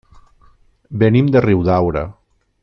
[1.03, 2.05] Venim de Riudaura.